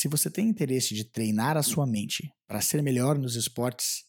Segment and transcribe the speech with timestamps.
[0.00, 4.04] Se você tem interesse de treinar a sua mente para ser melhor nos esportes,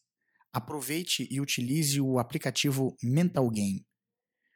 [0.54, 3.86] aproveite e utilize o aplicativo Mental Game.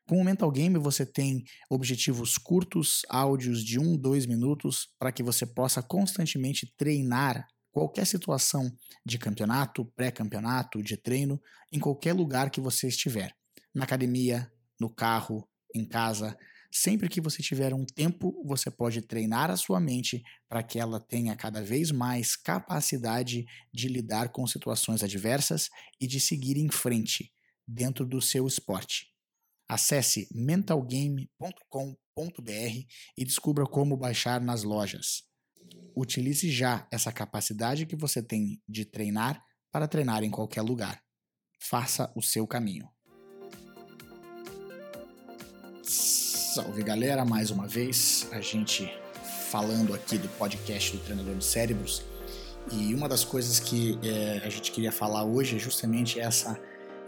[0.08, 5.21] Com o Mental Game você tem objetivos curtos, áudios de 1, 2 minutos, para que
[5.21, 8.72] você possa constantemente treinar qualquer situação
[9.06, 11.38] de campeonato, pré-campeonato, de treino,
[11.70, 13.36] em qualquer lugar que você estiver.
[13.74, 14.49] Na academia,
[14.79, 15.46] no carro,
[15.76, 16.38] em casa,
[16.77, 20.99] Sempre que você tiver um tempo, você pode treinar a sua mente para que ela
[20.99, 25.70] tenha cada vez mais capacidade de lidar com situações adversas
[26.02, 27.31] e de seguir em frente
[27.66, 29.08] dentro do seu esporte.
[29.70, 32.86] Acesse mentalgame.com.br
[33.17, 35.23] e descubra como baixar nas lojas.
[35.95, 41.02] Utilize já essa capacidade que você tem de treinar para treinar em qualquer lugar.
[41.58, 42.89] Faça o seu caminho.
[46.55, 48.90] Salve galera, mais uma vez a gente
[49.52, 52.02] falando aqui do podcast do Treinador de Cérebros
[52.72, 56.58] e uma das coisas que é, a gente queria falar hoje é justamente essa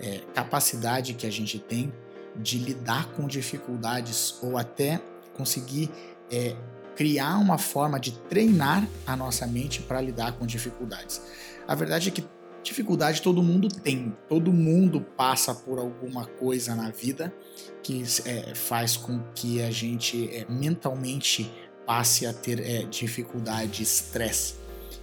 [0.01, 1.93] é, capacidade que a gente tem
[2.35, 5.01] de lidar com dificuldades ou até
[5.33, 5.89] conseguir
[6.29, 6.53] é,
[6.97, 11.21] criar uma forma de treinar a nossa mente para lidar com dificuldades.
[11.65, 12.27] A verdade é que
[12.67, 17.33] Dificuldade todo mundo tem, todo mundo passa por alguma coisa na vida
[17.81, 21.49] que é, faz com que a gente é, mentalmente
[21.85, 24.55] passe a ter é, dificuldade, estresse.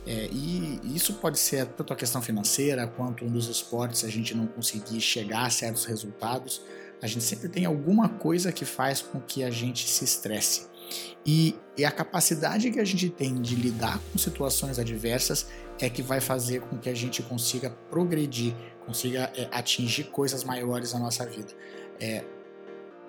[0.06, 4.46] É, e isso pode ser tanto a questão financeira quanto nos esportes, a gente não
[4.46, 6.60] conseguir chegar a certos resultados.
[7.00, 10.66] A gente sempre tem alguma coisa que faz com que a gente se estresse.
[11.24, 15.48] E, e, a capacidade que a gente tem de lidar com situações adversas
[15.80, 18.54] é que vai fazer com que a gente consiga progredir,
[18.86, 21.52] consiga é, atingir coisas maiores na nossa vida.
[21.98, 22.24] É,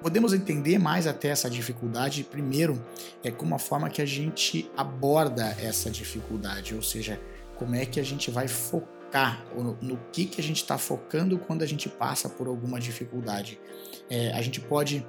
[0.02, 2.84] podemos entender mais até essa dificuldade, primeiro,
[3.24, 7.20] é como a forma que a gente aborda essa dificuldade, ou seja,
[7.58, 11.38] como é que a gente vai focar, no, no que, que a gente está focando
[11.38, 13.60] quando a gente passa por alguma dificuldade.
[14.10, 15.06] É, a gente pode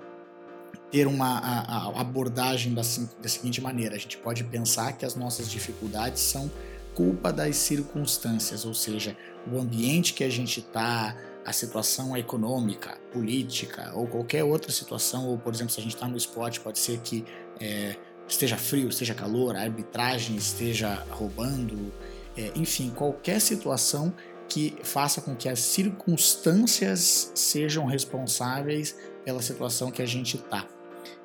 [0.91, 2.83] ter uma a, a abordagem da,
[3.21, 6.51] da seguinte maneira: a gente pode pensar que as nossas dificuldades são
[6.95, 9.17] culpa das circunstâncias, ou seja,
[9.53, 11.15] o ambiente que a gente está,
[11.45, 16.09] a situação econômica, política ou qualquer outra situação, ou por exemplo, se a gente está
[16.09, 17.25] no esporte, pode ser que
[17.61, 17.97] é,
[18.27, 21.93] esteja frio, esteja calor, a arbitragem esteja roubando,
[22.37, 24.13] é, enfim, qualquer situação
[24.49, 30.67] que faça com que as circunstâncias sejam responsáveis pela situação que a gente está.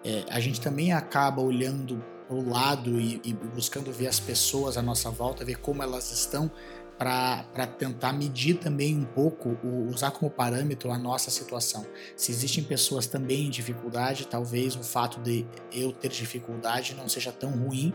[0.04, 4.78] É, a gente também acaba olhando para o lado e, e, buscando ver as pessoas
[4.78, 6.50] à nossa volta, ver como elas estão,
[6.98, 9.58] para tentar medir também um pouco,
[9.90, 11.86] usar como parâmetro a nossa situação.
[12.16, 17.32] Se existem pessoas também em dificuldade, talvez o fato de eu ter dificuldade não seja
[17.32, 17.92] tão ruim,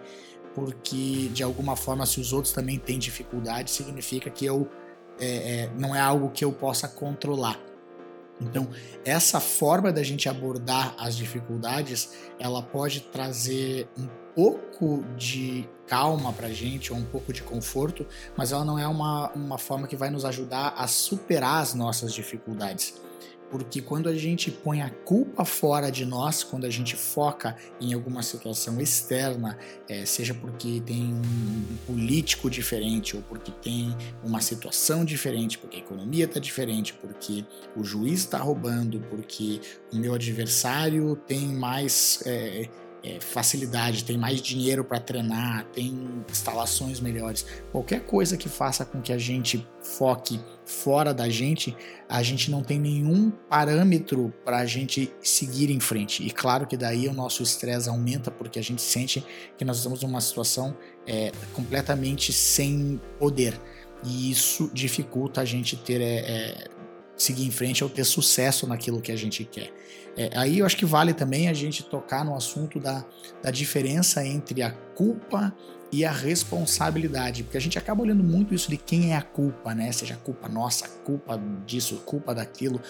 [0.57, 4.69] porque de alguma forma, se os outros também têm dificuldade, significa que eu
[5.21, 7.61] é, é, não é algo que eu possa controlar.
[8.41, 8.69] Então,
[9.05, 16.49] essa forma da gente abordar as dificuldades, ela pode trazer um pouco de calma para
[16.49, 19.97] a gente, ou um pouco de conforto, mas ela não é uma, uma forma que
[19.97, 23.06] vai nos ajudar a superar as nossas dificuldades
[23.51, 27.95] porque quando a gente põe a culpa fora de nós, quando a gente foca em
[27.95, 29.59] alguma situação externa,
[29.89, 35.81] é, seja porque tem um político diferente, ou porque tem uma situação diferente, porque a
[35.81, 37.45] economia está diferente, porque
[37.77, 39.61] o juiz está roubando, porque
[39.93, 42.23] o meu adversário tem mais.
[42.27, 42.69] É,
[43.07, 45.95] é, facilidade, tem mais dinheiro para treinar, tem
[46.29, 47.47] instalações melhores.
[47.71, 51.77] Qualquer coisa que faça com que a gente foque fora da gente,
[52.09, 56.27] a gente não tem nenhum parâmetro para a gente seguir em frente.
[56.27, 59.25] E claro que daí o nosso estresse aumenta porque a gente sente
[59.57, 63.61] que nós estamos numa situação é, completamente sem poder.
[64.03, 66.76] E isso dificulta a gente ter é, é
[67.17, 69.73] seguir em frente ou ter sucesso naquilo que a gente quer.
[70.17, 73.05] É, aí eu acho que vale também a gente tocar no assunto da,
[73.43, 75.55] da diferença entre a culpa
[75.93, 79.75] e a responsabilidade, porque a gente acaba olhando muito isso de quem é a culpa,
[79.75, 79.93] né?
[79.93, 82.81] Seja culpa nossa, culpa disso, culpa daquilo.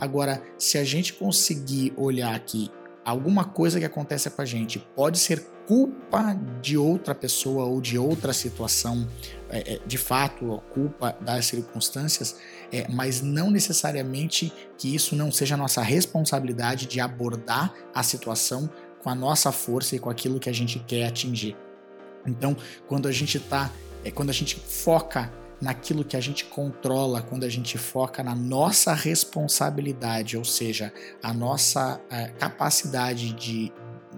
[0.00, 2.70] Agora, se a gente conseguir olhar aqui
[3.04, 7.98] alguma coisa que acontece com a gente pode ser culpa de outra pessoa ou de
[7.98, 9.08] outra situação,
[9.48, 12.36] é, é, de fato, culpa das circunstâncias,
[12.74, 18.68] é, mas não necessariamente que isso não seja nossa responsabilidade de abordar a situação
[19.00, 21.56] com a nossa força e com aquilo que a gente quer atingir.
[22.26, 22.56] Então,
[22.88, 23.70] quando a gente tá,
[24.04, 28.34] é, quando a gente foca naquilo que a gente controla, quando a gente foca na
[28.34, 30.92] nossa responsabilidade, ou seja,
[31.22, 33.72] a nossa a capacidade de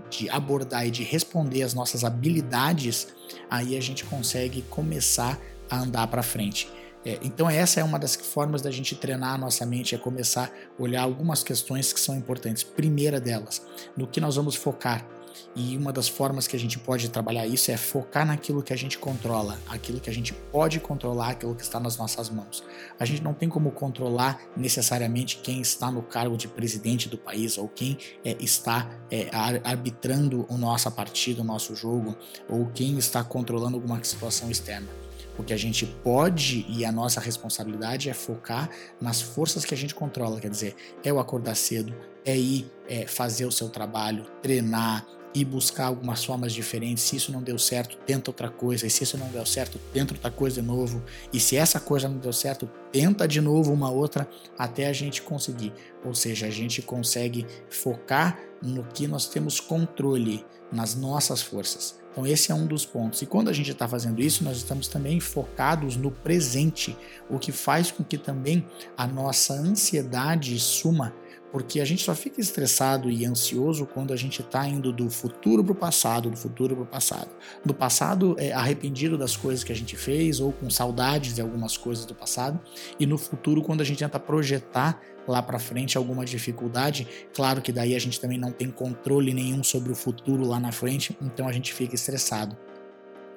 [0.08, 3.08] de abordar e de responder as nossas habilidades,
[3.50, 5.36] aí a gente consegue começar
[5.68, 6.68] a andar para frente.
[7.06, 10.50] É, então essa é uma das formas da gente treinar a nossa mente, é começar
[10.50, 12.64] a olhar algumas questões que são importantes.
[12.64, 13.62] Primeira delas,
[13.96, 15.06] no que nós vamos focar.
[15.54, 18.76] E uma das formas que a gente pode trabalhar isso é focar naquilo que a
[18.76, 22.64] gente controla, aquilo que a gente pode controlar, aquilo que está nas nossas mãos.
[22.98, 27.56] A gente não tem como controlar necessariamente quem está no cargo de presidente do país
[27.56, 29.30] ou quem é, está é,
[29.62, 32.16] arbitrando a nossa partida, o nosso jogo,
[32.48, 35.05] ou quem está controlando alguma situação externa.
[35.38, 39.76] O que a gente pode e a nossa responsabilidade é focar nas forças que a
[39.76, 40.74] gente controla, quer dizer,
[41.04, 41.94] é o acordar cedo,
[42.24, 45.06] é ir é, fazer o seu trabalho, treinar,
[45.36, 47.04] e buscar algumas formas diferentes.
[47.04, 48.86] Se isso não deu certo, tenta outra coisa.
[48.86, 51.02] E se isso não deu certo, tenta outra coisa de novo.
[51.30, 54.26] E se essa coisa não deu certo, tenta de novo uma outra
[54.58, 55.74] até a gente conseguir.
[56.02, 60.42] Ou seja, a gente consegue focar no que nós temos controle,
[60.72, 61.98] nas nossas forças.
[62.16, 63.20] Então, esse é um dos pontos.
[63.20, 66.96] E quando a gente está fazendo isso, nós estamos também focados no presente,
[67.28, 68.64] o que faz com que também
[68.96, 71.12] a nossa ansiedade suma
[71.56, 75.64] porque a gente só fica estressado e ansioso quando a gente está indo do futuro
[75.64, 77.30] para o passado, do futuro para o passado.
[77.64, 81.74] No passado, é, arrependido das coisas que a gente fez ou com saudades de algumas
[81.78, 82.60] coisas do passado,
[83.00, 87.72] e no futuro, quando a gente tenta projetar lá para frente alguma dificuldade, claro que
[87.72, 91.48] daí a gente também não tem controle nenhum sobre o futuro lá na frente, então
[91.48, 92.54] a gente fica estressado.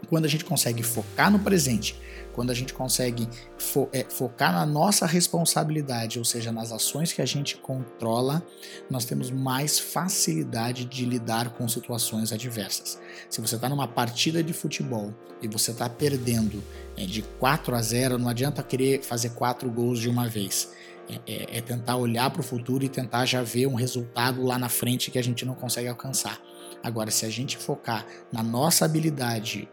[0.07, 1.99] Quando a gente consegue focar no presente,
[2.33, 7.21] quando a gente consegue fo é, focar na nossa responsabilidade, ou seja, nas ações que
[7.21, 8.41] a gente controla,
[8.89, 12.99] nós temos mais facilidade de lidar com situações adversas.
[13.29, 16.63] Se você está numa partida de futebol e você está perdendo
[16.95, 20.71] é, de 4 a 0, não adianta querer fazer quatro gols de uma vez.
[21.09, 24.59] É, é, é tentar olhar para o futuro e tentar já ver um resultado lá
[24.59, 26.39] na frente que a gente não consegue alcançar.
[26.83, 29.67] Agora, se a gente focar na nossa habilidade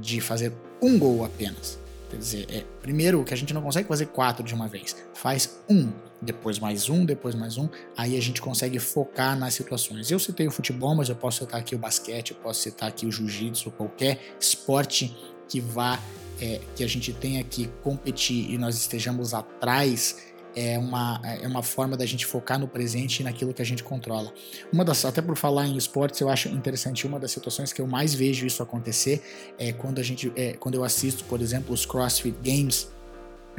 [0.00, 1.78] de fazer um gol apenas.
[2.10, 5.58] Quer dizer, é, primeiro que a gente não consegue fazer quatro de uma vez, faz
[5.66, 5.90] um,
[6.20, 10.10] depois mais um, depois mais um, aí a gente consegue focar nas situações.
[10.10, 13.06] Eu citei o futebol, mas eu posso citar aqui o basquete, eu posso citar aqui
[13.06, 15.16] o jiu-jitsu, qualquer esporte
[15.48, 15.98] que vá,
[16.38, 21.62] é, que a gente tenha que competir e nós estejamos atrás é uma, é uma
[21.62, 24.32] forma da gente focar no presente e naquilo que a gente controla.
[24.72, 27.86] Uma das, até por falar em esportes, eu acho interessante uma das situações que eu
[27.86, 29.22] mais vejo isso acontecer
[29.58, 32.88] é quando a gente, é, quando eu assisto, por exemplo, os CrossFit Games,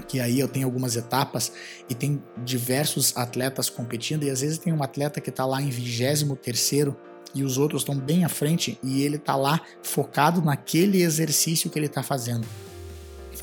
[0.07, 1.51] que aí eu tenho algumas etapas
[1.89, 5.69] e tem diversos atletas competindo e às vezes tem um atleta que está lá em
[5.69, 6.97] 23 terceiro
[7.35, 11.77] e os outros estão bem à frente e ele está lá focado naquele exercício que
[11.77, 12.47] ele está fazendo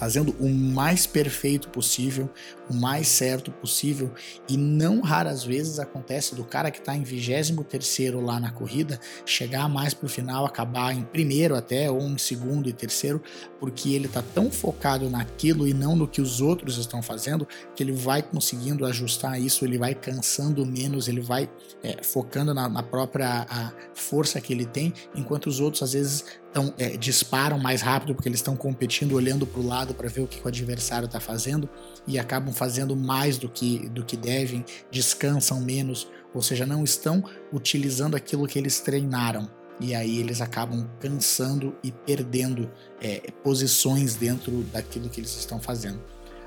[0.01, 2.31] fazendo o mais perfeito possível,
[2.71, 4.11] o mais certo possível,
[4.49, 9.69] e não raras vezes acontece do cara que está em 23 lá na corrida chegar
[9.69, 13.23] mais para o final, acabar em primeiro até, ou em segundo e terceiro,
[13.59, 17.83] porque ele está tão focado naquilo e não no que os outros estão fazendo, que
[17.83, 21.47] ele vai conseguindo ajustar isso, ele vai cansando menos, ele vai
[21.83, 23.47] é, focando na, na própria
[23.93, 28.29] força que ele tem, enquanto os outros às vezes tão, é, disparam mais rápido porque
[28.29, 31.69] eles estão competindo, olhando para o lado para ver o que o adversário está fazendo
[32.07, 37.25] e acabam fazendo mais do que, do que devem, descansam menos, ou seja, não estão
[37.53, 39.51] utilizando aquilo que eles treinaram.
[39.81, 42.71] E aí eles acabam cansando e perdendo
[43.01, 46.01] é, posições dentro daquilo que eles estão fazendo.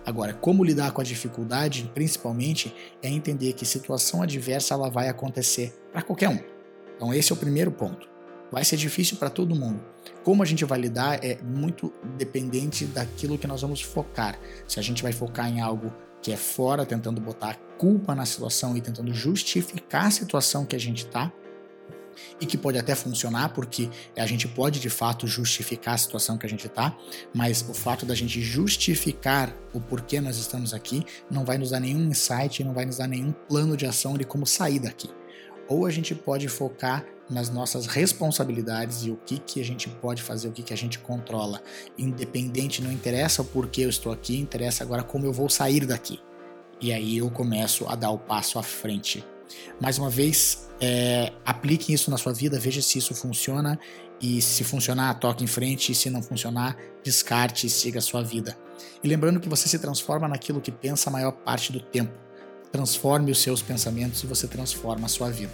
[0.05, 5.73] Agora, como lidar com a dificuldade, principalmente, é entender que situação adversa ela vai acontecer
[5.91, 6.39] para qualquer um.
[6.95, 8.12] Então esse é o primeiro ponto
[8.53, 9.83] vai ser difícil para todo mundo.
[10.23, 14.39] Como a gente vai lidar é muito dependente daquilo que nós vamos focar.
[14.67, 15.91] Se a gente vai focar em algo
[16.21, 20.79] que é fora, tentando botar culpa na situação e tentando justificar a situação que a
[20.79, 21.33] gente está,
[22.39, 26.45] e que pode até funcionar, porque a gente pode de fato justificar a situação que
[26.45, 26.95] a gente está,
[27.33, 31.79] mas o fato da gente justificar o porquê nós estamos aqui não vai nos dar
[31.79, 35.09] nenhum insight, não vai nos dar nenhum plano de ação de como sair daqui.
[35.67, 40.21] Ou a gente pode focar nas nossas responsabilidades e o que, que a gente pode
[40.21, 41.61] fazer, o que, que a gente controla.
[41.97, 46.19] Independente, não interessa o porquê eu estou aqui, interessa agora como eu vou sair daqui.
[46.81, 49.23] E aí eu começo a dar o passo à frente.
[49.79, 53.79] Mais uma vez, é, aplique isso na sua vida, veja se isso funciona
[54.21, 58.23] e se funcionar, toque em frente, e se não funcionar, descarte e siga a sua
[58.23, 58.57] vida.
[59.03, 62.13] E lembrando que você se transforma naquilo que pensa a maior parte do tempo.
[62.71, 65.53] Transforme os seus pensamentos e você transforma a sua vida.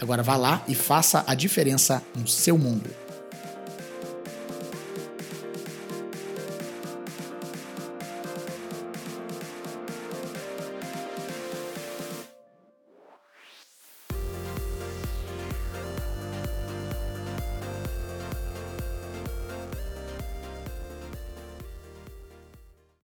[0.00, 2.90] Agora vá lá e faça a diferença no seu mundo.